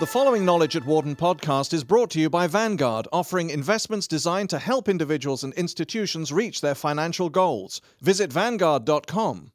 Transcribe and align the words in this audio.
The 0.00 0.06
following 0.06 0.44
Knowledge 0.44 0.76
at 0.76 0.84
Wharton 0.84 1.14
podcast 1.16 1.72
is 1.72 1.84
brought 1.84 2.10
to 2.10 2.20
you 2.20 2.28
by 2.28 2.46
Vanguard, 2.46 3.06
offering 3.12 3.50
investments 3.50 4.06
designed 4.08 4.50
to 4.50 4.58
help 4.58 4.88
individuals 4.88 5.44
and 5.44 5.52
institutions 5.54 6.32
reach 6.32 6.60
their 6.60 6.74
financial 6.74 7.28
goals. 7.30 7.80
Visit 8.00 8.32
Vanguard.com. 8.32 9.52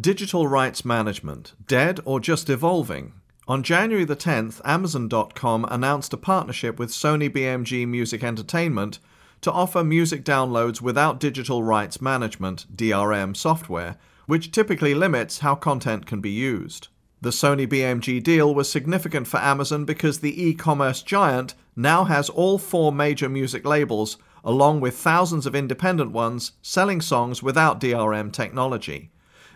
Digital 0.00 0.46
rights 0.46 0.84
management, 0.84 1.52
dead 1.66 2.00
or 2.04 2.20
just 2.20 2.48
evolving? 2.48 3.14
On 3.48 3.62
January 3.62 4.04
the 4.04 4.16
10th, 4.16 4.60
Amazon.com 4.64 5.66
announced 5.68 6.12
a 6.12 6.16
partnership 6.16 6.78
with 6.78 6.90
Sony 6.90 7.28
BMG 7.28 7.86
Music 7.86 8.22
Entertainment 8.22 9.00
to 9.42 9.52
offer 9.52 9.84
music 9.84 10.24
downloads 10.24 10.80
without 10.80 11.20
digital 11.20 11.62
rights 11.62 12.00
management 12.00 12.66
DRM 12.74 13.36
software 13.36 13.96
which 14.26 14.52
typically 14.52 14.94
limits 14.94 15.40
how 15.40 15.54
content 15.54 16.06
can 16.06 16.20
be 16.20 16.30
used. 16.30 16.88
The 17.20 17.30
Sony 17.30 17.66
BMG 17.66 18.22
deal 18.22 18.54
was 18.54 18.70
significant 18.70 19.26
for 19.26 19.38
Amazon 19.38 19.84
because 19.84 20.20
the 20.20 20.42
e 20.42 20.54
commerce 20.54 21.02
giant 21.02 21.54
now 21.76 22.04
has 22.04 22.28
all 22.28 22.58
four 22.58 22.92
major 22.92 23.28
music 23.28 23.64
labels, 23.64 24.16
along 24.44 24.80
with 24.80 24.96
thousands 24.96 25.46
of 25.46 25.54
independent 25.54 26.10
ones, 26.10 26.52
selling 26.62 27.00
songs 27.00 27.42
without 27.42 27.80
DRM 27.80 28.32
technology. 28.32 29.10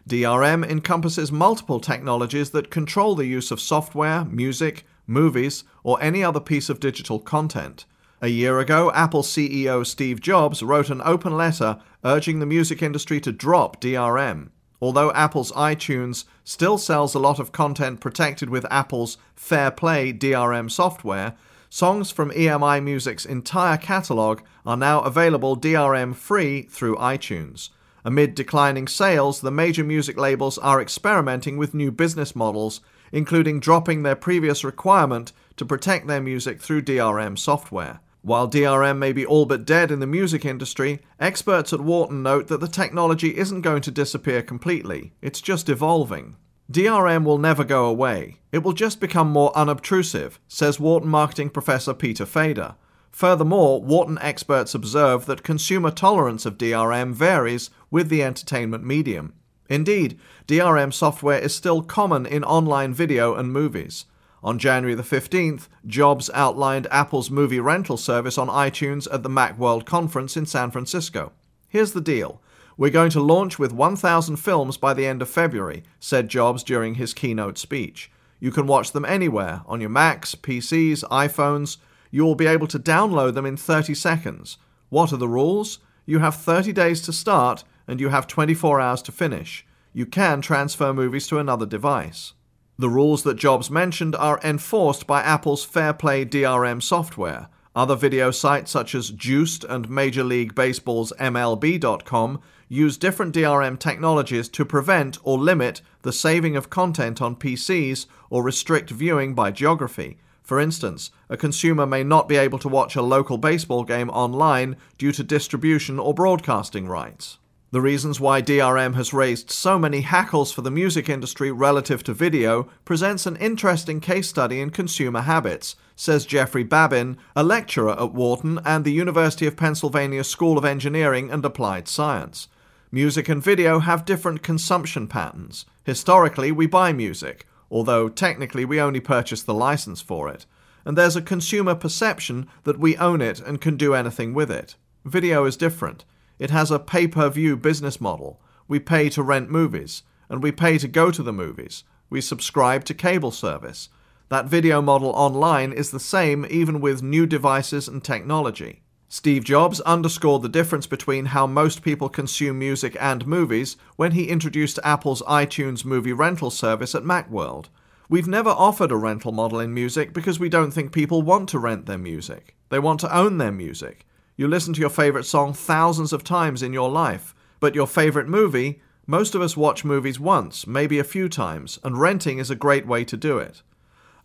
DRM 0.08 0.64
encompasses 0.68 1.32
multiple 1.32 1.80
technologies 1.80 2.50
that 2.50 2.70
control 2.70 3.16
the 3.16 3.27
use 3.27 3.50
of 3.50 3.60
software, 3.60 4.24
music, 4.27 4.86
movies, 5.06 5.64
or 5.82 6.00
any 6.00 6.22
other 6.22 6.38
piece 6.38 6.68
of 6.68 6.78
digital 6.78 7.18
content. 7.18 7.84
A 8.23 8.29
year 8.29 8.61
ago, 8.61 8.91
Apple 8.93 9.23
CEO 9.23 9.84
Steve 9.84 10.23
Jobs 10.23 10.62
wrote 10.62 10.88
an 10.88 11.02
open 11.05 11.37
letter 11.37 11.79
urging 12.02 12.39
the 12.39 12.47
music 12.47 12.80
industry 12.83 13.20
to 13.20 13.30
drop 13.30 13.79
DRM. 13.79 14.48
Although 14.80 15.12
Apple's 15.12 15.52
iTunes 15.52 16.25
still 16.42 16.79
sells 16.79 17.14
a 17.14 17.19
lot 17.19 17.39
of 17.39 17.53
content 17.53 18.00
protected 18.00 18.48
with 18.48 18.64
Apple's 18.70 19.19
Fair 19.34 19.70
Play 19.70 20.14
DRM 20.14 20.70
software, 20.70 21.34
songs 21.69 22.11
from 22.11 22.31
EMI 22.31 22.83
Music's 22.83 23.27
entire 23.27 23.77
catalogue 23.77 24.42
are 24.64 24.78
now 24.78 25.03
available 25.03 25.55
DRM 25.55 26.14
free 26.17 26.62
through 26.62 26.97
iTunes. 26.97 27.69
Amid 28.03 28.34
declining 28.34 28.89
sales, 28.89 29.42
the 29.42 29.51
major 29.51 29.84
music 29.84 30.17
labels 30.17 30.56
are 30.56 30.80
experimenting 30.80 31.58
with 31.58 31.75
new 31.75 31.92
business 31.92 32.34
models, 32.34 32.80
including 33.12 33.61
dropping 33.61 34.05
their 34.05 34.17
previous 34.17 34.64
requirement 34.64 35.33
to 35.58 35.67
protect 35.67 36.06
their 36.06 36.23
music 36.23 36.62
through 36.62 36.80
DRM 36.80 37.39
software. 37.39 38.01
While 38.27 38.50
DRM 38.50 38.98
may 38.98 39.12
be 39.12 39.24
all 39.24 39.46
but 39.46 39.64
dead 39.64 39.92
in 39.92 40.00
the 40.00 40.06
music 40.08 40.44
industry, 40.44 40.98
experts 41.20 41.72
at 41.72 41.80
Wharton 41.80 42.24
note 42.24 42.48
that 42.48 42.58
the 42.58 42.66
technology 42.66 43.36
isn't 43.38 43.60
going 43.60 43.83
to 43.83 43.92
disappear 43.92 44.42
completely, 44.42 45.12
it's 45.22 45.41
just 45.41 45.68
evolving. 45.68 46.34
DRM 46.68 47.22
will 47.22 47.38
never 47.38 47.62
go 47.62 47.86
away. 47.86 48.38
It 48.50 48.64
will 48.64 48.72
just 48.72 48.98
become 48.98 49.30
more 49.30 49.56
unobtrusive, 49.56 50.41
says 50.48 50.80
Wharton 50.80 51.08
marketing 51.08 51.50
professor 51.50 51.94
Peter 51.94 52.27
Fader. 52.27 52.74
Furthermore, 53.12 53.80
Wharton 53.80 54.18
experts 54.20 54.74
observe 54.74 55.27
that 55.27 55.44
consumer 55.44 55.92
tolerance 55.92 56.44
of 56.44 56.58
DRM 56.58 57.12
varies 57.12 57.70
with 57.92 58.08
the 58.08 58.24
entertainment 58.24 58.84
medium. 58.84 59.34
Indeed, 59.70 60.18
DRM 60.48 60.92
software 60.92 61.38
is 61.38 61.55
still 61.55 61.80
common 61.80 62.27
in 62.27 62.42
online 62.42 62.92
video 62.92 63.36
and 63.36 63.52
movies. 63.52 64.05
On 64.47 64.61
January 64.61 64.94
the 64.94 65.02
15th, 65.02 65.66
Jobs 65.89 66.30
outlined 66.33 66.86
Apple's 66.92 67.33
movie 67.33 67.58
rental 67.58 67.97
service 67.97 68.39
on 68.39 68.47
iTunes 68.47 69.08
at 69.12 69.25
the 69.25 69.28
Macworld 69.28 69.86
conference 69.86 70.36
in 70.36 70.47
San 70.47 70.70
Francisco. 70.70 71.33
Here's 71.69 71.94
the 71.94 72.00
deal. 72.00 72.41
We're 72.77 72.92
going 72.92 73.11
to 73.11 73.20
launch 73.20 73.58
with 73.58 73.72
1,000 73.72 74.36
films 74.36 74.77
by 74.77 74.94
the 74.94 75.05
end 75.05 75.20
of 75.20 75.28
February, 75.28 75.83
said 75.98 76.28
Jobs 76.28 76.62
during 76.62 76.94
his 76.94 77.12
keynote 77.12 77.58
speech. 77.58 78.08
You 78.39 78.52
can 78.52 78.69
watch 78.69 78.92
them 78.92 79.05
anywhere 79.05 79.62
on 79.67 79.80
your 79.80 79.91
Macs, 79.91 80.36
PCs, 80.36 81.02
iPhones. 81.11 81.78
You 82.13 82.24
will 82.24 82.36
be 82.36 82.46
able 82.46 82.68
to 82.68 82.78
download 82.78 83.34
them 83.34 83.46
in 83.46 83.57
30 83.57 83.95
seconds. 83.95 84.58
What 84.90 85.13
are 85.13 85.17
the 85.17 85.27
rules? 85.27 85.80
You 86.05 86.20
have 86.20 86.36
30 86.36 86.73
days 86.73 87.02
to 87.02 87.13
start 87.13 87.64
and 87.89 87.98
you 88.01 88.11
have 88.11 88.28
24 88.28 88.80
hours 88.80 89.02
to 89.02 89.11
finish. 89.11 89.67
You 89.92 90.07
can 90.07 90.40
transfer 90.40 90.92
movies 90.92 91.27
to 91.27 91.40
another 91.40 91.67
device. 91.67 92.34
The 92.79 92.91
rules 92.91 93.23
that 93.23 93.39
Jobs 93.39 93.70
mentioned 93.70 94.14
are 94.17 94.39
enforced 94.45 95.07
by 95.07 95.23
Apple's 95.23 95.64
Fairplay 95.64 96.27
DRM 96.27 96.83
software. 96.83 97.48
Other 97.75 97.97
video 97.97 98.31
sites 98.31 98.70
such 98.70 98.95
as 98.95 99.11
Joost 99.11 99.64
and 99.64 99.89
Major 99.89 100.23
League 100.23 100.55
Baseball's 100.55 101.11
MLB.com 101.19 102.39
use 102.69 102.98
different 102.98 103.35
DRM 103.35 103.79
technologies 103.79 104.51
to 104.51 104.67
prevent 104.67 105.17
or 105.23 105.39
limit 105.39 105.81
the 106.03 106.13
saving 106.13 106.55
of 106.55 106.69
content 106.69 107.23
on 107.23 107.37
PCs 107.37 108.07
or 108.29 108.42
restrict 108.42 108.91
viewing 108.91 109.35
by 109.35 109.51
geography. 109.51 110.19
For 110.43 110.61
instance, 110.61 111.11
a 111.31 111.37
consumer 111.39 111.87
may 111.87 112.05
not 112.05 112.29
be 112.29 112.37
able 112.37 112.58
to 112.58 112.69
watch 112.69 112.95
a 112.95 113.03
local 113.03 113.39
baseball 113.39 113.85
game 113.85 114.11
online 114.11 114.77
due 114.98 115.13
to 115.13 115.23
distribution 115.23 115.98
or 115.98 116.13
broadcasting 116.13 116.87
rights. 116.87 117.39
The 117.72 117.80
reasons 117.80 118.20
why 118.20 118.42
DRM 118.42 118.94
has 118.94 119.12
raised 119.12 119.50
so 119.50 119.77
many 119.77 120.02
hackles 120.02 120.52
for 120.52 120.62
the 120.62 120.70
music 120.70 121.08
industry 121.08 121.50
relative 121.50 122.04
to 122.04 122.14
video 122.14 122.68
presents 122.84 123.27
an 123.27 123.34
interesting 123.36 123.98
case 123.98 124.28
study 124.28 124.60
in 124.60 124.70
consumer 124.70 125.22
habits, 125.22 125.74
says 125.96 126.27
Jeffrey 126.27 126.62
Babin, 126.62 127.16
a 127.34 127.42
lecturer 127.42 128.00
at 128.00 128.12
Wharton 128.12 128.60
and 128.64 128.84
the 128.84 128.93
University 128.93 129.49
of 129.49 129.56
Pennsylvania 129.56 130.22
School 130.22 130.56
of 130.56 130.64
Engineering 130.64 131.28
and 131.28 131.44
Applied 131.44 131.88
Science. 131.88 132.46
Music 132.93 133.28
and 133.28 133.43
video 133.43 133.81
have 133.81 134.04
different 134.04 134.44
consumption 134.44 135.08
patterns. 135.08 135.66
Historically, 135.82 136.52
we 136.52 136.69
buy 136.69 136.93
music, 136.93 137.48
although 137.69 138.08
technically 138.08 138.64
we 138.64 138.81
only 138.81 139.00
purchase 139.00 139.43
the 139.43 139.52
license 139.52 140.00
for 140.00 140.28
it. 140.28 140.46
And 140.84 140.96
there's 140.96 141.16
a 141.16 141.20
consumer 141.20 141.75
perception 141.75 142.46
that 142.62 142.78
we 142.78 142.96
own 142.96 143.20
it 143.20 143.40
and 143.40 143.60
can 143.60 143.76
do 143.76 143.93
anything 143.93 144.34
with 144.34 144.52
it. 144.52 144.76
Video 145.04 145.44
is 145.46 145.56
different. 145.56 146.04
It 146.38 146.50
has 146.50 146.70
a 146.70 146.79
pay 146.79 147.08
per 147.08 147.29
view 147.31 147.56
business 147.56 148.00
model. 148.00 148.41
We 148.69 148.79
pay 148.79 149.08
to 149.11 149.23
rent 149.23 149.50
movies, 149.50 150.02
and 150.29 150.43
we 150.43 150.52
pay 150.52 150.79
to 150.79 150.88
go 150.88 151.11
to 151.11 151.23
the 151.23 151.32
movies. 151.32 151.85
We 152.11 152.20
subscribe 152.20 152.85
to 152.85 152.94
cable 152.94 153.31
service. 153.31 153.88
That 154.29 154.46
video 154.46 154.82
model 154.82 155.11
online 155.11 155.73
is 155.73 155.91
the 155.91 156.00
same 156.00 156.46
even 156.50 156.81
with 156.81 157.02
new 157.02 157.26
devices 157.26 157.87
and 157.88 158.02
technology. 158.02 158.82
Steve 159.08 159.44
Jobs 159.44 159.81
underscored 159.82 160.43
the 160.43 160.49
difference 160.49 160.88
between 160.88 161.26
how 161.26 161.46
most 161.46 161.82
people 161.82 162.08
consume 162.08 162.58
music 162.58 162.96
and 163.00 163.25
movies 163.25 163.76
when 163.94 164.12
he 164.12 164.29
introduced 164.29 164.81
Apple's 164.82 165.23
iTunes 165.23 165.85
movie 165.85 166.12
rental 166.12 166.50
service 166.50 166.93
at 166.93 167.05
Macworld. 167.05 167.67
We've 168.08 168.26
never 168.26 168.50
offered 168.50 168.91
a 168.91 168.96
rental 168.96 169.31
model 169.31 169.61
in 169.61 169.73
music 169.73 170.12
because 170.12 170.41
we 170.41 170.49
don't 170.49 170.73
think 170.73 170.91
people 170.91 171.23
want 171.23 171.49
to 171.50 171.61
rent 171.61 171.87
their 171.87 171.99
music. 171.99 172.56
They 172.69 172.81
want 172.81 172.99
to 173.00 173.17
own 173.17 173.38
their 173.38 173.52
music. 173.52 174.06
You 174.38 174.47
listen 174.49 174.75
to 174.75 174.81
your 174.81 174.91
favorite 174.91 175.25
song 175.25 175.55
thousands 175.55 176.12
of 176.12 176.23
times 176.23 176.62
in 176.62 176.75
your 176.75 176.91
life, 176.91 177.35
but 177.58 177.75
your 177.75 177.87
favorite 177.87 178.29
movie, 178.29 178.82
most 179.06 179.35
of 179.35 179.41
us 179.41 179.56
watch 179.56 179.82
movies 179.82 180.20
once, 180.20 180.67
maybe 180.67 180.99
a 180.99 181.05
few 181.05 181.31
times, 181.31 181.79
and 181.82 181.99
renting 181.99 182.38
is 182.38 182.50
a 182.50 182.55
great 182.55 182.87
way 182.87 183.02
to 183.02 183.17
do 183.17 183.38
it. 183.38 183.62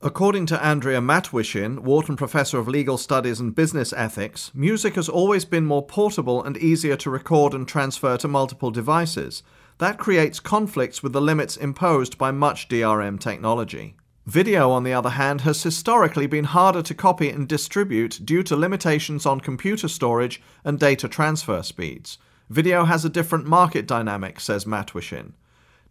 According 0.01 0.47
to 0.47 0.61
Andrea 0.61 0.99
Matwyshyn, 0.99 1.79
Wharton 1.79 2.17
Professor 2.17 2.59
of 2.59 2.67
Legal 2.67 2.97
Studies 2.97 3.39
and 3.39 3.55
Business 3.55 3.93
Ethics, 3.93 4.51
music 4.53 4.95
has 4.95 5.07
always 5.07 5.45
been 5.45 5.65
more 5.65 5.85
portable 5.85 6.43
and 6.43 6.57
easier 6.57 6.97
to 6.97 7.09
record 7.09 7.53
and 7.53 7.65
transfer 7.65 8.17
to 8.17 8.27
multiple 8.27 8.71
devices. 8.71 9.43
That 9.77 9.97
creates 9.97 10.41
conflicts 10.41 11.01
with 11.01 11.13
the 11.13 11.21
limits 11.21 11.55
imposed 11.55 12.17
by 12.17 12.31
much 12.31 12.67
DRM 12.67 13.17
technology. 13.17 13.95
Video, 14.27 14.69
on 14.69 14.83
the 14.83 14.93
other 14.93 15.09
hand, 15.11 15.41
has 15.41 15.63
historically 15.63 16.27
been 16.27 16.45
harder 16.45 16.83
to 16.83 16.93
copy 16.93 17.29
and 17.29 17.47
distribute 17.47 18.19
due 18.23 18.43
to 18.43 18.55
limitations 18.55 19.25
on 19.25 19.39
computer 19.39 19.87
storage 19.87 20.41
and 20.63 20.79
data 20.79 21.07
transfer 21.07 21.63
speeds. 21.63 22.19
Video 22.47 22.85
has 22.85 23.03
a 23.03 23.09
different 23.09 23.47
market 23.47 23.87
dynamic, 23.87 24.39
says 24.39 24.65
Matwyshyn, 24.65 25.31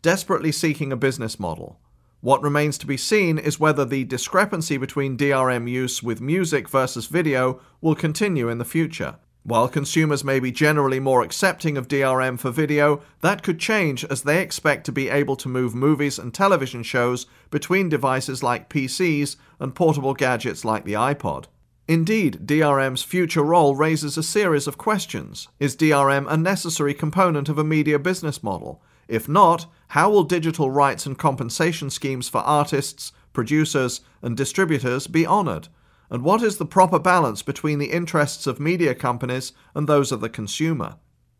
desperately 0.00 0.52
seeking 0.52 0.92
a 0.92 0.96
business 0.96 1.40
model. 1.40 1.80
What 2.20 2.42
remains 2.42 2.78
to 2.78 2.86
be 2.86 2.96
seen 2.96 3.36
is 3.36 3.58
whether 3.58 3.84
the 3.84 4.04
discrepancy 4.04 4.76
between 4.76 5.16
DRM 5.16 5.68
use 5.68 6.02
with 6.02 6.20
music 6.20 6.68
versus 6.68 7.06
video 7.06 7.60
will 7.80 7.94
continue 7.96 8.48
in 8.48 8.58
the 8.58 8.64
future. 8.64 9.16
While 9.42 9.68
consumers 9.68 10.22
may 10.22 10.38
be 10.38 10.52
generally 10.52 11.00
more 11.00 11.22
accepting 11.22 11.78
of 11.78 11.88
DRM 11.88 12.38
for 12.38 12.50
video, 12.50 13.00
that 13.22 13.42
could 13.42 13.58
change 13.58 14.04
as 14.04 14.22
they 14.22 14.42
expect 14.42 14.84
to 14.86 14.92
be 14.92 15.08
able 15.08 15.34
to 15.36 15.48
move 15.48 15.74
movies 15.74 16.18
and 16.18 16.32
television 16.32 16.82
shows 16.82 17.24
between 17.50 17.88
devices 17.88 18.42
like 18.42 18.68
PCs 18.68 19.36
and 19.58 19.74
portable 19.74 20.12
gadgets 20.12 20.64
like 20.64 20.84
the 20.84 20.92
iPod. 20.92 21.46
Indeed, 21.88 22.40
DRM's 22.44 23.02
future 23.02 23.42
role 23.42 23.74
raises 23.74 24.18
a 24.18 24.22
series 24.22 24.66
of 24.66 24.78
questions. 24.78 25.48
Is 25.58 25.74
DRM 25.74 26.30
a 26.30 26.36
necessary 26.36 26.92
component 26.92 27.48
of 27.48 27.58
a 27.58 27.64
media 27.64 27.98
business 27.98 28.42
model? 28.42 28.82
If 29.08 29.28
not, 29.28 29.66
how 29.88 30.10
will 30.10 30.22
digital 30.22 30.70
rights 30.70 31.06
and 31.06 31.18
compensation 31.18 31.90
schemes 31.90 32.28
for 32.28 32.42
artists, 32.42 33.10
producers, 33.32 34.02
and 34.22 34.36
distributors 34.36 35.06
be 35.06 35.26
honoured? 35.26 35.68
And 36.10 36.22
what 36.22 36.42
is 36.42 36.58
the 36.58 36.66
proper 36.66 36.98
balance 36.98 37.42
between 37.42 37.78
the 37.78 37.92
interests 37.92 38.46
of 38.46 38.58
media 38.60 38.94
companies 38.94 39.52
and 39.74 39.86
those 39.86 40.10
of 40.10 40.20
the 40.20 40.28
consumer. 40.28 40.96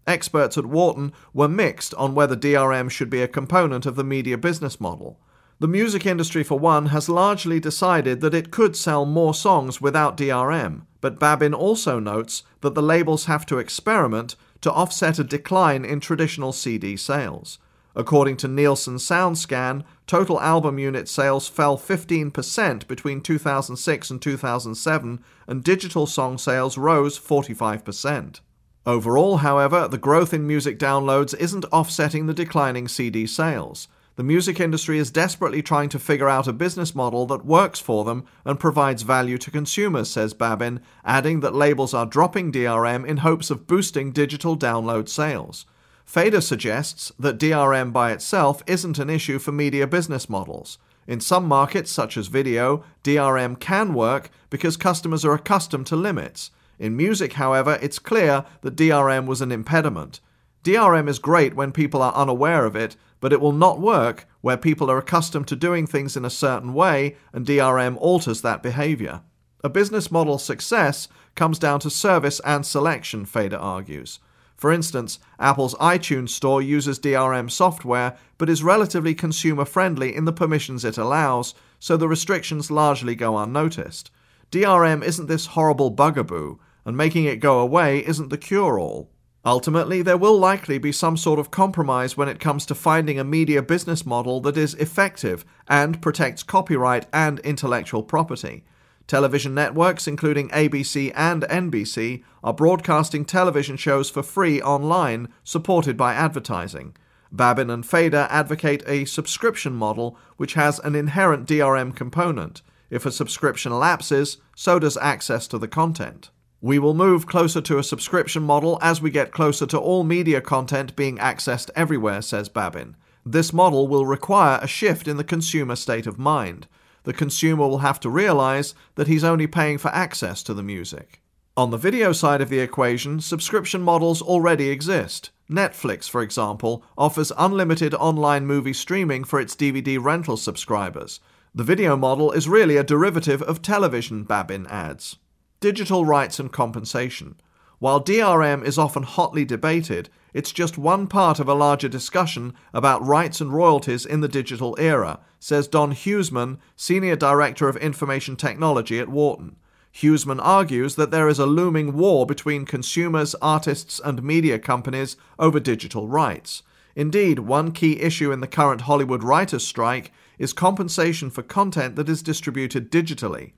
Experts 0.07 0.57
at 0.57 0.67
Wharton 0.67 1.13
were 1.35 1.49
mixed 1.49 1.93
on 1.95 2.15
whether 2.15 2.37
DRM 2.37 2.91
should 2.91 3.11
be 3.11 3.23
a 3.23 3.29
component 3.29 3.85
of 3.87 3.97
the 3.97 4.05
media 4.05 4.39
business 4.39 4.81
model. 4.81 5.21
The 5.59 5.69
music 5.69 6.07
industry, 6.07 6.43
for 6.43 6.59
one, 6.59 6.87
has 6.87 7.09
largely 7.09 7.61
decided 7.61 8.23
that 8.23 8.33
it 8.33 8.51
could 8.51 8.77
sell 8.77 9.05
more 9.05 9.35
songs 9.35 9.81
without 9.81 10.17
DRM, 10.17 10.87
but 11.03 11.21
Babin 11.21 11.53
also 11.53 11.99
notes 11.99 12.45
that 12.63 12.75
the 12.75 12.83
labels 12.83 13.27
have 13.27 13.45
to 13.47 13.59
experiment 13.59 14.37
to 14.63 14.73
offset 14.73 15.19
a 15.19 15.25
decline 15.25 15.85
in 15.85 16.01
traditional 16.01 16.53
CD 16.53 16.97
sales. 16.97 17.59
According 17.97 18.37
to 18.39 18.49
Nielsen 18.49 18.97
SoundScan, 18.97 19.83
total 20.07 20.41
album 20.41 20.79
unit 20.79 21.09
sales 21.09 21.49
fell 21.49 21.77
15% 21.77 22.87
between 22.87 23.21
2006 23.21 24.11
and 24.11 24.23
2007, 24.23 25.25
and 25.47 25.65
digital 25.65 26.07
song 26.07 26.39
sales 26.39 26.79
rose 26.79 27.19
45%. 27.19 28.41
Overall, 28.87 29.39
however, 29.39 29.89
the 29.89 29.99
growth 29.99 30.33
in 30.33 30.47
music 30.47 30.79
downloads 30.79 31.37
isn't 31.37 31.67
offsetting 31.67 32.27
the 32.27 32.35
declining 32.35 32.89
CD 32.89 33.27
sales. 33.27 33.89
The 34.17 34.25
music 34.25 34.61
industry 34.61 34.99
is 34.99 35.11
desperately 35.11 35.63
trying 35.63 35.89
to 35.91 35.99
figure 35.99 36.29
out 36.29 36.47
a 36.47 36.53
business 36.53 36.95
model 36.95 37.27
that 37.27 37.45
works 37.45 37.81
for 37.81 38.05
them 38.05 38.25
and 38.45 38.61
provides 38.61 39.03
value 39.03 39.39
to 39.39 39.51
consumers, 39.51 40.11
says 40.11 40.35
Babin, 40.35 40.81
adding 41.05 41.41
that 41.41 41.55
labels 41.55 41.95
are 41.95 42.07
dropping 42.07 42.53
DRM 42.53 43.07
in 43.07 43.19
hopes 43.19 43.51
of 43.51 43.67
boosting 43.67 44.13
digital 44.13 44.57
download 44.57 45.09
sales. 45.09 45.67
Fader 46.11 46.41
suggests 46.41 47.13
that 47.21 47.39
DRM 47.39 47.93
by 47.93 48.11
itself 48.11 48.65
isn't 48.67 48.99
an 48.99 49.09
issue 49.09 49.39
for 49.39 49.53
media 49.53 49.87
business 49.87 50.29
models. 50.29 50.77
In 51.07 51.21
some 51.21 51.47
markets, 51.47 51.89
such 51.89 52.17
as 52.17 52.27
video, 52.27 52.83
DRM 53.05 53.61
can 53.61 53.95
work 53.95 54.29
because 54.51 54.77
customers 54.77 55.25
are 55.25 55.35
accustomed 55.35 55.87
to 55.87 55.95
limits. 55.95 56.51
In 56.81 56.97
music, 56.97 57.35
however, 57.35 57.79
it's 57.81 58.01
clear 58.01 58.45
that 58.63 58.75
DRM 58.75 59.27
was 59.27 59.41
an 59.41 59.53
impediment. 59.53 60.19
DRM 60.65 61.09
is 61.09 61.21
great 61.21 61.55
when 61.55 61.71
people 61.71 62.03
are 62.03 62.13
unaware 62.15 62.65
of 62.67 62.75
it, 62.75 62.97
but 63.21 63.33
it 63.33 63.41
will 63.41 63.53
not 63.53 63.79
work 63.79 64.27
where 64.41 64.57
people 64.57 64.91
are 64.91 64.99
accustomed 64.99 65.47
to 65.47 65.55
doing 65.55 65.87
things 65.87 66.17
in 66.17 66.25
a 66.25 66.29
certain 66.29 66.75
way 66.75 67.15
and 67.33 67.47
DRM 67.47 67.97
alters 67.99 68.43
that 68.43 68.65
behavior. 68.65 69.21
A 69.63 69.69
business 69.69 70.11
model 70.11 70.39
success 70.39 71.07
comes 71.37 71.61
down 71.61 71.79
to 71.79 71.89
service 71.89 72.41
and 72.41 72.67
selection, 72.67 73.27
Fader 73.27 73.59
argues. 73.59 74.19
For 74.61 74.71
instance, 74.71 75.19
Apple's 75.39 75.75
iTunes 75.77 76.29
Store 76.29 76.61
uses 76.61 77.01
DRM 77.01 77.51
software 77.51 78.19
but 78.37 78.51
is 78.51 78.63
relatively 78.63 79.15
consumer 79.15 79.65
friendly 79.65 80.15
in 80.15 80.27
the 80.27 80.35
permissions 80.35 80.85
it 80.85 80.99
allows, 80.99 81.55
so 81.79 81.97
the 81.97 82.07
restrictions 82.07 82.71
largely 82.71 83.15
go 83.15 83.39
unnoticed. 83.39 84.11
DRM 84.51 85.03
isn't 85.03 85.29
this 85.29 85.47
horrible 85.47 85.89
bugaboo, 85.89 86.59
and 86.85 86.95
making 86.95 87.25
it 87.25 87.41
go 87.41 87.59
away 87.59 88.07
isn't 88.07 88.29
the 88.29 88.37
cure 88.37 88.79
all. 88.79 89.11
Ultimately, 89.47 90.03
there 90.03 90.19
will 90.19 90.39
likely 90.39 90.77
be 90.77 90.93
some 90.93 91.17
sort 91.17 91.39
of 91.39 91.51
compromise 91.51 92.19
when 92.19 92.29
it 92.29 92.39
comes 92.39 92.67
to 92.67 92.75
finding 92.75 93.19
a 93.19 93.25
media 93.25 93.63
business 93.63 94.05
model 94.05 94.43
that 94.43 94.59
is 94.59 94.75
effective 94.75 95.43
and 95.69 96.03
protects 96.03 96.43
copyright 96.43 97.07
and 97.15 97.39
intellectual 97.39 98.03
property. 98.03 98.65
Television 99.11 99.57
networks, 99.57 100.07
including 100.07 100.51
ABC 100.51 101.11
and 101.17 101.43
NBC, 101.43 102.23
are 102.45 102.55
broadcasting 102.55 103.25
television 103.25 103.77
shows 103.77 104.09
for 104.09 104.23
free 104.23 104.63
online, 104.63 105.27
supported 105.43 105.97
by 105.97 106.15
advertising. 106.15 106.95
Babin 107.33 107.71
and 107.71 107.85
Fader 107.85 108.29
advocate 108.31 108.85
a 108.87 109.07
subscription 109.07 109.73
model 109.73 110.17
which 110.37 110.55
has 110.55 110.79
an 110.79 110.95
inherent 110.95 111.49
DRM 111.49 111.93
component. 111.97 112.63
If 112.89 113.05
a 113.05 113.11
subscription 113.11 113.77
lapses, 113.77 114.37
so 114.55 114.79
does 114.79 114.97
access 114.99 115.49
to 115.49 115.59
the 115.59 115.67
content. 115.67 116.31
We 116.61 116.79
will 116.79 116.95
move 116.95 117.27
closer 117.27 117.61
to 117.63 117.79
a 117.79 117.83
subscription 117.83 118.45
model 118.45 118.79
as 118.81 119.03
we 119.03 119.11
get 119.11 119.33
closer 119.33 119.67
to 119.67 119.79
all 119.81 120.05
media 120.05 120.41
content 120.41 120.95
being 120.95 121.19
accessed 121.19 121.71
everywhere, 121.75 122.23
says 122.23 122.49
Babin. 122.49 122.95
This 123.27 123.53
model 123.53 123.89
will 123.89 124.07
require 124.07 124.61
a 124.63 124.69
shift 124.69 125.09
in 125.09 125.17
the 125.17 125.25
consumer 125.25 125.75
state 125.75 126.07
of 126.07 126.17
mind 126.17 126.69
the 127.05 127.13
consumer 127.13 127.67
will 127.67 127.79
have 127.79 128.01
to 128.01 128.11
realize 128.11 128.75
that 128.95 129.09
he's 129.09 129.25
only 129.25 129.47
paying 129.47 129.79
for 129.79 129.89
access 129.89 130.43
to 130.43 130.55
the 130.55 130.63
music. 130.63 131.21
On 131.57 131.71
the 131.71 131.77
video 131.77 132.13
side 132.13 132.41
of 132.41 132.49
the 132.49 132.61
equation, 132.61 133.21
subscription 133.21 133.83
models 133.83 134.23
already 134.23 134.71
exist. 134.71 135.31
Netflix, 135.51 136.09
for 136.09 136.23
example, 136.23 136.85
offers 136.97 137.33
unlimited 137.37 137.93
online 137.95 138.47
movie 138.47 138.73
streaming 138.73 139.25
for 139.25 139.41
its 139.41 139.57
DVD 139.57 140.03
rental 140.03 140.37
subscribers. 140.37 141.21
The 141.55 141.65
video 141.65 141.97
model 141.97 142.31
is 142.31 142.49
really 142.49 142.77
a 142.77 142.85
derivative 142.85 143.43
of 143.43 143.61
television, 143.61 144.23
Babin 144.23 144.67
adds. 144.69 145.17
Digital 145.59 146.05
rights 146.05 146.39
and 146.39 146.53
compensation. 146.53 147.41
While 147.81 148.01
DRM 148.01 148.65
is 148.65 148.79
often 148.79 149.03
hotly 149.03 149.45
debated, 149.45 150.09
it's 150.33 150.53
just 150.53 150.79
one 150.79 151.07
part 151.07 151.41
of 151.41 151.49
a 151.49 151.55
larger 151.55 151.89
discussion 151.89 152.55
about 152.73 153.07
rights 153.07 153.41
and 153.41 153.53
royalties 153.53 154.07
in 154.07 154.21
the 154.21 154.29
digital 154.29 154.77
era, 154.79 155.21
says 155.39 155.69
Don 155.69 155.93
Huesman, 155.93 156.59
Senior 156.77 157.17
Director 157.17 157.69
of 157.69 157.77
Information 157.77 158.37
Technology 158.37 158.99
at 158.99 159.09
Wharton. 159.09 159.57
Huesman 159.95 160.41
argues 160.41 160.95
that 160.95 161.11
there 161.11 161.29
is 161.29 161.39
a 161.39 161.47
looming 161.47 161.97
war 161.97 162.25
between 162.25 162.65
consumers, 162.65 163.35
artists, 163.43 164.01
and 164.05 164.23
media 164.23 164.59
companies 164.59 165.17
over 165.39 165.59
digital 165.59 166.07
rights. 166.07 166.63
Indeed, 166.95 167.41
one 167.41 167.73
key 167.73 168.01
issue 168.01 168.33
in 168.33 168.41
the 168.41 168.47
current 168.47 168.83
Hollywood 168.83 169.25
writers' 169.25 169.67
strike 169.67 170.13
is 170.39 170.53
compensation 170.53 171.31
for 171.31 171.43
content 171.43 171.97
that 171.97 172.09
is 172.09 172.23
distributed 172.23 172.91
digitally. 172.91 173.53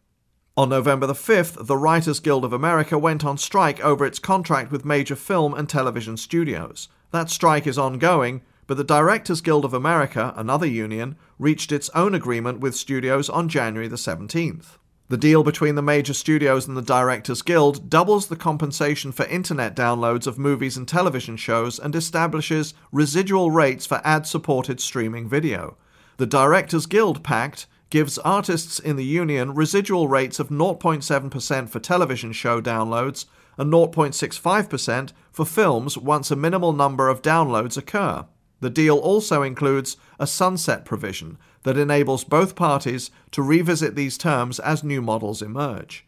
On 0.54 0.69
November 0.69 1.06
the 1.06 1.14
5th, 1.14 1.66
the 1.66 1.78
Writers 1.78 2.20
Guild 2.20 2.44
of 2.44 2.52
America 2.52 2.99
went 2.99 3.25
on 3.25 3.38
strike 3.38 3.82
over 3.82 4.04
its 4.04 4.19
contract 4.19 4.70
with 4.70 4.84
major 4.84 5.16
film 5.16 5.54
and 5.54 5.66
television 5.66 6.19
studios. 6.19 6.90
That 7.10 7.31
strike 7.31 7.66
is 7.66 7.78
ongoing, 7.78 8.43
but 8.66 8.76
the 8.76 8.84
Directors 8.84 9.40
Guild 9.40 9.64
of 9.64 9.72
America, 9.72 10.34
another 10.37 10.66
union, 10.66 11.16
reached 11.38 11.72
its 11.72 11.88
own 11.94 12.14
agreement 12.14 12.60
with 12.60 12.76
studios 12.76 13.31
on 13.31 13.49
January 13.49 13.88
the 13.88 13.96
17th. 13.96 14.76
The 15.08 15.16
deal 15.16 15.43
between 15.43 15.75
the 15.75 15.81
major 15.81 16.12
studios 16.12 16.69
and 16.69 16.76
the 16.76 16.82
Directors 16.82 17.40
Guild 17.40 17.88
doubles 17.88 18.26
the 18.26 18.37
compensation 18.37 19.10
for 19.10 19.25
internet 19.25 19.75
downloads 19.75 20.26
of 20.26 20.38
movies 20.38 20.76
and 20.76 20.87
television 20.87 21.38
shows 21.38 21.78
and 21.78 21.96
establishes 21.96 22.75
residual 22.93 23.50
rates 23.50 23.87
for 23.87 24.02
ad 24.05 24.26
supported 24.26 24.82
streaming 24.82 25.26
video. 25.31 25.78
The 26.19 26.26
Directors 26.26 26.84
Guild 26.84 27.25
Pact 27.25 27.66
gives 27.93 28.17
artists 28.21 28.79
in 28.79 28.97
the 28.97 29.05
union 29.05 29.53
residual 29.53 30.09
rates 30.09 30.41
of 30.41 30.49
0.7% 30.49 31.69
for 31.69 31.79
television 31.79 32.33
show 32.33 32.59
downloads 32.59 33.27
and 33.59 33.71
0.65% 33.71 35.12
for 35.31 35.44
films 35.44 35.99
once 35.99 36.31
a 36.31 36.37
minimal 36.37 36.73
number 36.73 37.11
of 37.11 37.21
downloads 37.21 37.77
occur. 37.77 38.25
The 38.61 38.71
deal 38.71 38.97
also 38.97 39.43
includes 39.43 39.99
a 40.19 40.27
sunset 40.27 40.87
provision 40.87 41.37
that 41.65 41.77
enables 41.77 42.25
both 42.25 42.56
parties 42.56 43.11
to 43.32 43.43
revisit 43.43 43.94
these 43.94 44.17
terms 44.17 44.58
as 44.58 44.82
new 44.82 45.03
models 45.03 45.43
emerge. 45.43 46.06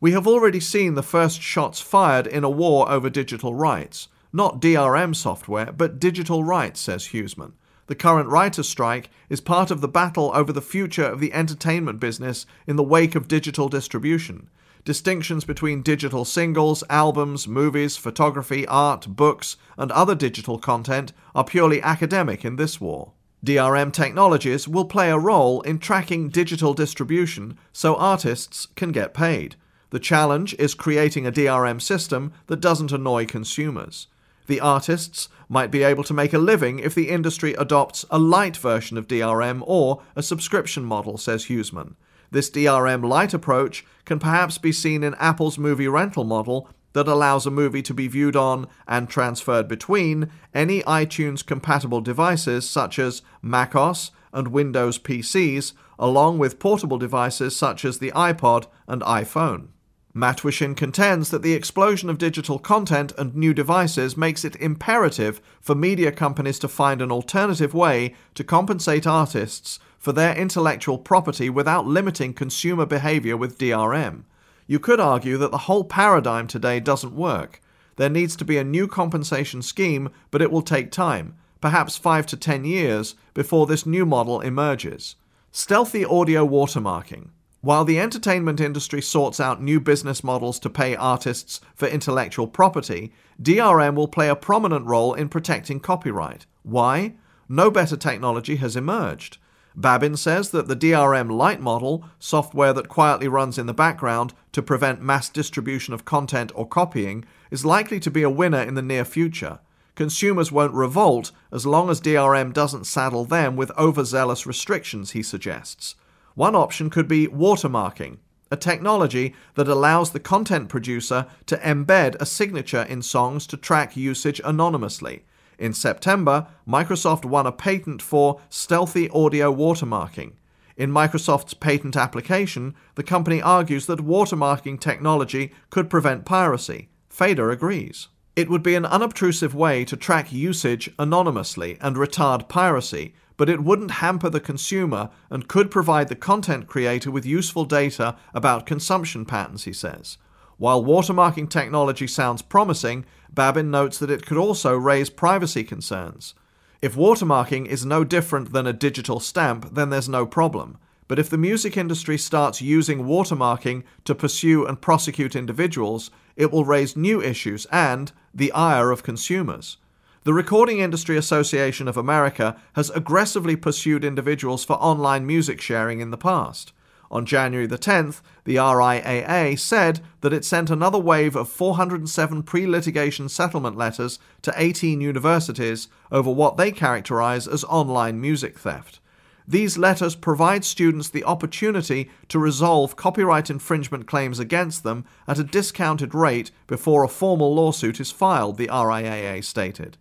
We 0.00 0.12
have 0.12 0.26
already 0.26 0.60
seen 0.60 0.96
the 0.96 1.02
first 1.02 1.40
shots 1.40 1.80
fired 1.80 2.26
in 2.26 2.44
a 2.44 2.50
war 2.50 2.90
over 2.90 3.08
digital 3.08 3.54
rights. 3.54 4.08
Not 4.34 4.60
DRM 4.60 5.16
software, 5.16 5.72
but 5.72 5.98
digital 5.98 6.44
rights, 6.44 6.80
says 6.80 7.08
Huesman. 7.08 7.52
The 7.92 7.96
current 7.96 8.30
writer's 8.30 8.70
strike 8.70 9.10
is 9.28 9.42
part 9.42 9.70
of 9.70 9.82
the 9.82 9.86
battle 9.86 10.30
over 10.32 10.50
the 10.50 10.62
future 10.62 11.04
of 11.04 11.20
the 11.20 11.34
entertainment 11.34 12.00
business 12.00 12.46
in 12.66 12.76
the 12.76 12.82
wake 12.82 13.14
of 13.14 13.28
digital 13.28 13.68
distribution. 13.68 14.48
Distinctions 14.86 15.44
between 15.44 15.82
digital 15.82 16.24
singles, 16.24 16.82
albums, 16.88 17.46
movies, 17.46 17.98
photography, 17.98 18.66
art, 18.66 19.08
books, 19.14 19.58
and 19.76 19.92
other 19.92 20.14
digital 20.14 20.58
content 20.58 21.12
are 21.34 21.44
purely 21.44 21.82
academic 21.82 22.46
in 22.46 22.56
this 22.56 22.80
war. 22.80 23.12
DRM 23.44 23.92
technologies 23.92 24.66
will 24.66 24.86
play 24.86 25.10
a 25.10 25.18
role 25.18 25.60
in 25.60 25.78
tracking 25.78 26.30
digital 26.30 26.72
distribution 26.72 27.58
so 27.74 27.94
artists 27.96 28.68
can 28.74 28.90
get 28.90 29.12
paid. 29.12 29.54
The 29.90 30.00
challenge 30.00 30.54
is 30.54 30.72
creating 30.72 31.26
a 31.26 31.30
DRM 31.30 31.78
system 31.82 32.32
that 32.46 32.60
doesn't 32.62 32.90
annoy 32.90 33.26
consumers. 33.26 34.06
The 34.46 34.60
artists 34.60 35.28
might 35.48 35.70
be 35.70 35.82
able 35.82 36.04
to 36.04 36.14
make 36.14 36.32
a 36.32 36.38
living 36.38 36.78
if 36.78 36.94
the 36.94 37.08
industry 37.08 37.54
adopts 37.54 38.04
a 38.10 38.18
light 38.18 38.56
version 38.56 38.96
of 38.96 39.06
DRM 39.06 39.62
or 39.66 40.02
a 40.16 40.22
subscription 40.22 40.84
model, 40.84 41.18
says 41.18 41.46
Huesman. 41.46 41.94
This 42.30 42.50
DRM 42.50 43.06
light 43.06 43.34
approach 43.34 43.84
can 44.04 44.18
perhaps 44.18 44.56
be 44.56 44.72
seen 44.72 45.04
in 45.04 45.14
Apple's 45.16 45.58
movie 45.58 45.88
rental 45.88 46.24
model 46.24 46.68
that 46.94 47.08
allows 47.08 47.46
a 47.46 47.50
movie 47.50 47.82
to 47.82 47.94
be 47.94 48.08
viewed 48.08 48.36
on 48.36 48.66
and 48.86 49.08
transferred 49.08 49.68
between 49.68 50.30
any 50.54 50.82
iTunes 50.82 51.44
compatible 51.44 52.00
devices 52.00 52.68
such 52.68 52.98
as 52.98 53.22
macOS 53.42 54.10
and 54.32 54.48
Windows 54.48 54.98
PCs, 54.98 55.74
along 55.98 56.38
with 56.38 56.58
portable 56.58 56.98
devices 56.98 57.54
such 57.54 57.84
as 57.84 57.98
the 57.98 58.12
iPod 58.12 58.66
and 58.86 59.02
iPhone. 59.02 59.68
Matwyshyn 60.14 60.76
contends 60.76 61.30
that 61.30 61.40
the 61.40 61.54
explosion 61.54 62.10
of 62.10 62.18
digital 62.18 62.58
content 62.58 63.12
and 63.16 63.34
new 63.34 63.54
devices 63.54 64.14
makes 64.14 64.44
it 64.44 64.56
imperative 64.56 65.40
for 65.58 65.74
media 65.74 66.12
companies 66.12 66.58
to 66.58 66.68
find 66.68 67.00
an 67.00 67.10
alternative 67.10 67.72
way 67.72 68.14
to 68.34 68.44
compensate 68.44 69.06
artists 69.06 69.78
for 69.98 70.12
their 70.12 70.36
intellectual 70.36 70.98
property 70.98 71.48
without 71.48 71.86
limiting 71.86 72.34
consumer 72.34 72.84
behavior 72.84 73.38
with 73.38 73.56
DRM. 73.56 74.24
You 74.66 74.78
could 74.78 75.00
argue 75.00 75.38
that 75.38 75.50
the 75.50 75.58
whole 75.58 75.84
paradigm 75.84 76.46
today 76.46 76.78
doesn't 76.78 77.14
work. 77.14 77.62
There 77.96 78.10
needs 78.10 78.36
to 78.36 78.44
be 78.44 78.58
a 78.58 78.64
new 78.64 78.86
compensation 78.86 79.62
scheme, 79.62 80.10
but 80.30 80.42
it 80.42 80.50
will 80.50 80.62
take 80.62 80.90
time, 80.90 81.36
perhaps 81.62 81.96
5 81.96 82.26
to 82.26 82.36
10 82.36 82.64
years, 82.66 83.14
before 83.32 83.66
this 83.66 83.86
new 83.86 84.04
model 84.04 84.42
emerges. 84.42 85.16
Stealthy 85.52 86.04
audio 86.04 86.46
watermarking. 86.46 87.28
While 87.62 87.84
the 87.84 88.00
entertainment 88.00 88.60
industry 88.60 89.00
sorts 89.00 89.38
out 89.38 89.62
new 89.62 89.78
business 89.78 90.24
models 90.24 90.58
to 90.58 90.68
pay 90.68 90.96
artists 90.96 91.60
for 91.76 91.86
intellectual 91.86 92.48
property, 92.48 93.12
DRM 93.40 93.94
will 93.94 94.08
play 94.08 94.28
a 94.28 94.34
prominent 94.34 94.84
role 94.86 95.14
in 95.14 95.28
protecting 95.28 95.78
copyright. 95.78 96.44
Why? 96.64 97.14
No 97.48 97.70
better 97.70 97.96
technology 97.96 98.56
has 98.56 98.74
emerged. 98.74 99.38
Babin 99.76 100.16
says 100.16 100.50
that 100.50 100.66
the 100.66 100.74
DRM 100.74 101.30
Lite 101.30 101.60
model, 101.60 102.04
software 102.18 102.72
that 102.72 102.88
quietly 102.88 103.28
runs 103.28 103.58
in 103.58 103.66
the 103.66 103.72
background 103.72 104.34
to 104.50 104.60
prevent 104.60 105.00
mass 105.00 105.28
distribution 105.28 105.94
of 105.94 106.04
content 106.04 106.50
or 106.56 106.66
copying, 106.66 107.24
is 107.52 107.64
likely 107.64 108.00
to 108.00 108.10
be 108.10 108.24
a 108.24 108.28
winner 108.28 108.60
in 108.60 108.74
the 108.74 108.82
near 108.82 109.04
future. 109.04 109.60
Consumers 109.94 110.50
won't 110.50 110.74
revolt 110.74 111.30
as 111.52 111.64
long 111.64 111.90
as 111.90 112.00
DRM 112.00 112.52
doesn't 112.52 112.88
saddle 112.88 113.24
them 113.24 113.54
with 113.54 113.70
overzealous 113.78 114.46
restrictions, 114.46 115.12
he 115.12 115.22
suggests. 115.22 115.94
One 116.34 116.54
option 116.54 116.90
could 116.90 117.08
be 117.08 117.28
watermarking, 117.28 118.18
a 118.50 118.56
technology 118.56 119.34
that 119.54 119.68
allows 119.68 120.10
the 120.10 120.20
content 120.20 120.68
producer 120.68 121.26
to 121.46 121.56
embed 121.58 122.16
a 122.20 122.26
signature 122.26 122.82
in 122.82 123.02
songs 123.02 123.46
to 123.48 123.56
track 123.56 123.96
usage 123.96 124.40
anonymously. 124.44 125.24
In 125.58 125.72
September, 125.72 126.48
Microsoft 126.66 127.24
won 127.24 127.46
a 127.46 127.52
patent 127.52 128.02
for 128.02 128.40
stealthy 128.48 129.08
audio 129.10 129.54
watermarking. 129.54 130.32
In 130.76 130.90
Microsoft's 130.90 131.54
patent 131.54 131.96
application, 131.96 132.74
the 132.94 133.02
company 133.02 133.40
argues 133.40 133.86
that 133.86 134.04
watermarking 134.04 134.80
technology 134.80 135.52
could 135.70 135.90
prevent 135.90 136.24
piracy. 136.24 136.88
Fader 137.08 137.50
agrees. 137.50 138.08
It 138.34 138.48
would 138.48 138.62
be 138.62 138.74
an 138.74 138.86
unobtrusive 138.86 139.54
way 139.54 139.84
to 139.84 139.96
track 139.96 140.32
usage 140.32 140.90
anonymously 140.98 141.76
and 141.80 141.96
retard 141.96 142.48
piracy, 142.48 143.14
but 143.36 143.48
it 143.48 143.62
wouldn't 143.62 143.92
hamper 143.92 144.28
the 144.28 144.40
consumer 144.40 145.10
and 145.30 145.48
could 145.48 145.70
provide 145.70 146.08
the 146.08 146.14
content 146.14 146.66
creator 146.66 147.10
with 147.10 147.26
useful 147.26 147.64
data 147.64 148.16
about 148.34 148.66
consumption 148.66 149.24
patterns, 149.24 149.64
he 149.64 149.72
says. 149.72 150.18
While 150.58 150.84
watermarking 150.84 151.50
technology 151.50 152.06
sounds 152.06 152.42
promising, 152.42 153.04
Babin 153.32 153.70
notes 153.70 153.98
that 153.98 154.10
it 154.10 154.26
could 154.26 154.36
also 154.36 154.76
raise 154.76 155.10
privacy 155.10 155.64
concerns. 155.64 156.34
If 156.80 156.96
watermarking 156.96 157.66
is 157.66 157.86
no 157.86 158.04
different 158.04 158.52
than 158.52 158.66
a 158.66 158.72
digital 158.72 159.20
stamp, 159.20 159.74
then 159.74 159.90
there's 159.90 160.08
no 160.08 160.26
problem. 160.26 160.78
But 161.08 161.18
if 161.18 161.28
the 161.28 161.38
music 161.38 161.76
industry 161.76 162.16
starts 162.16 162.62
using 162.62 163.04
watermarking 163.04 163.82
to 164.04 164.14
pursue 164.14 164.66
and 164.66 164.80
prosecute 164.80 165.36
individuals, 165.36 166.10
it 166.36 166.50
will 166.50 166.64
raise 166.64 166.96
new 166.96 167.20
issues 167.20 167.66
and 167.66 168.12
the 168.34 168.52
ire 168.52 168.90
of 168.90 169.02
consumers. 169.02 169.76
The 170.24 170.32
Recording 170.32 170.78
Industry 170.78 171.16
Association 171.16 171.88
of 171.88 171.96
America 171.96 172.56
has 172.74 172.90
aggressively 172.90 173.56
pursued 173.56 174.04
individuals 174.04 174.64
for 174.64 174.74
online 174.74 175.26
music 175.26 175.60
sharing 175.60 175.98
in 175.98 176.12
the 176.12 176.16
past. 176.16 176.72
On 177.10 177.26
January 177.26 177.66
the 177.66 177.76
10th, 177.76 178.20
the 178.44 178.54
RIAA 178.54 179.58
said 179.58 179.98
that 180.20 180.32
it 180.32 180.44
sent 180.44 180.70
another 180.70 180.98
wave 181.00 181.34
of 181.34 181.48
407 181.48 182.44
pre 182.44 182.68
litigation 182.68 183.28
settlement 183.28 183.76
letters 183.76 184.20
to 184.42 184.54
18 184.56 185.00
universities 185.00 185.88
over 186.12 186.30
what 186.30 186.56
they 186.56 186.70
characterize 186.70 187.48
as 187.48 187.64
online 187.64 188.20
music 188.20 188.60
theft. 188.60 189.00
These 189.48 189.76
letters 189.76 190.14
provide 190.14 190.64
students 190.64 191.08
the 191.08 191.24
opportunity 191.24 192.08
to 192.28 192.38
resolve 192.38 192.94
copyright 192.94 193.50
infringement 193.50 194.06
claims 194.06 194.38
against 194.38 194.84
them 194.84 195.04
at 195.26 195.40
a 195.40 195.44
discounted 195.44 196.14
rate 196.14 196.52
before 196.68 197.02
a 197.02 197.08
formal 197.08 197.52
lawsuit 197.52 197.98
is 197.98 198.12
filed, 198.12 198.56
the 198.56 198.68
RIAA 198.68 199.42
stated. 199.42 199.98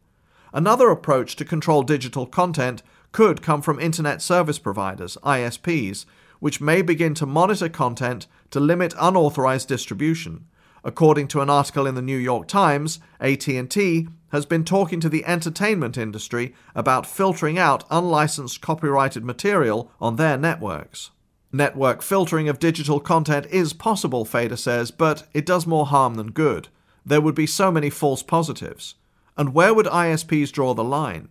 Another 0.53 0.89
approach 0.89 1.36
to 1.38 1.46
control 1.46 1.84
digital 1.84 2.25
content 2.25 2.84
could 3.12 3.41
come 3.41 3.62
from 3.62 3.79
Internet 3.79 4.22
Service 4.22 4.60
Providers, 4.60 5.17
ISPs, 5.24 6.05
which 6.39 6.60
may 6.60 6.81
begin 6.81 7.13
to 7.13 7.25
monitor 7.25 7.70
content 7.70 8.27
to 8.50 8.60
limit 8.60 8.93
unauthorized 9.00 9.67
distribution. 9.67 10.46
According 10.84 11.27
to 11.29 11.41
an 11.41 11.50
article 11.50 11.86
in 11.86 11.96
the 11.96 12.01
New 12.01 12.17
York 12.17 12.48
Times, 12.48 13.00
AT&T 13.20 14.08
has 14.31 14.46
been 14.46 14.63
talking 14.63 15.00
to 15.00 15.10
the 15.10 15.25
entertainment 15.25 15.98
industry 15.98 16.55
about 16.74 17.05
filtering 17.05 17.60
out 17.60 17.84
unlicensed 17.91 18.62
copyrighted 18.62 19.24
material 19.24 19.91
on 20.00 20.15
their 20.15 20.38
networks. 20.38 21.12
Network 21.51 22.01
filtering 22.01 22.48
of 22.50 22.60
digital 22.60 23.00
content 23.00 23.46
is 23.48 23.74
possible, 23.74 24.25
Fader 24.25 24.55
says, 24.55 24.89
but 24.89 25.27
it 25.34 25.46
does 25.46 25.67
more 25.67 25.86
harm 25.86 26.15
than 26.15 26.31
good. 26.31 26.70
There 27.05 27.22
would 27.22 27.36
be 27.36 27.46
so 27.46 27.72
many 27.72 27.89
false 27.89 28.24
positives. 28.24 28.96
And 29.38 29.54
where 29.54 29.74
would 29.74 29.86
ISPs 29.86 30.52
draw 30.52 30.74
the 30.74 30.84
line? 30.84 31.30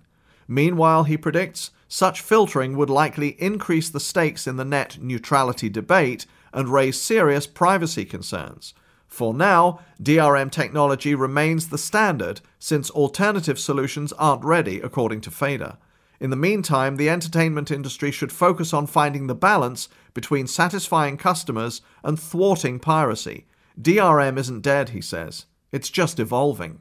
Meanwhile, 0.48 1.04
he 1.04 1.16
predicts, 1.16 1.70
such 1.88 2.20
filtering 2.20 2.76
would 2.76 2.90
likely 2.90 3.40
increase 3.40 3.88
the 3.88 4.00
stakes 4.00 4.46
in 4.46 4.56
the 4.56 4.64
net 4.64 4.98
neutrality 5.00 5.68
debate 5.68 6.26
and 6.52 6.68
raise 6.68 7.00
serious 7.00 7.46
privacy 7.46 8.04
concerns. 8.04 8.74
For 9.06 9.34
now, 9.34 9.80
DRM 10.00 10.52
technology 10.52 11.16
remains 11.16 11.68
the 11.68 11.78
standard 11.78 12.40
since 12.60 12.90
alternative 12.90 13.58
solutions 13.58 14.12
aren't 14.14 14.44
ready, 14.44 14.80
according 14.80 15.20
to 15.22 15.30
Fader. 15.30 15.78
In 16.20 16.30
the 16.30 16.36
meantime, 16.36 16.96
the 16.96 17.10
entertainment 17.10 17.70
industry 17.70 18.12
should 18.12 18.30
focus 18.30 18.72
on 18.72 18.86
finding 18.86 19.26
the 19.26 19.34
balance 19.34 19.88
between 20.14 20.46
satisfying 20.46 21.16
customers 21.16 21.80
and 22.04 22.20
thwarting 22.20 22.78
piracy. 22.78 23.46
DRM 23.80 24.38
isn't 24.38 24.62
dead, 24.62 24.90
he 24.90 25.00
says. 25.00 25.46
It's 25.72 25.90
just 25.90 26.20
evolving. 26.20 26.80